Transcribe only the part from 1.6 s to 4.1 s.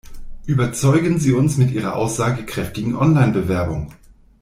Ihrer aussagekräftigen Online-Bewerbung.